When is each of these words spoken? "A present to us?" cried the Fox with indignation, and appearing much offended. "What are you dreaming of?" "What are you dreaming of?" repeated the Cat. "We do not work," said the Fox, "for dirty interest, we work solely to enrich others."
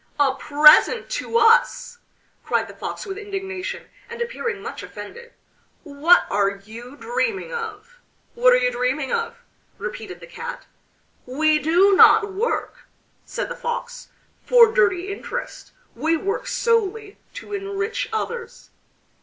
"A 0.19 0.33
present 0.33 1.11
to 1.11 1.37
us?" 1.37 1.99
cried 2.43 2.67
the 2.67 2.73
Fox 2.73 3.05
with 3.05 3.19
indignation, 3.19 3.85
and 4.09 4.19
appearing 4.19 4.59
much 4.59 4.81
offended. 4.81 5.31
"What 5.83 6.25
are 6.31 6.49
you 6.65 6.95
dreaming 6.97 7.53
of?" 7.53 7.99
"What 8.33 8.51
are 8.53 8.57
you 8.57 8.71
dreaming 8.71 9.13
of?" 9.13 9.43
repeated 9.77 10.19
the 10.19 10.25
Cat. 10.25 10.65
"We 11.27 11.59
do 11.59 11.95
not 11.95 12.33
work," 12.33 12.85
said 13.25 13.47
the 13.47 13.55
Fox, 13.55 14.09
"for 14.43 14.71
dirty 14.71 15.13
interest, 15.13 15.71
we 15.95 16.17
work 16.17 16.47
solely 16.47 17.19
to 17.35 17.53
enrich 17.53 18.09
others." 18.11 18.71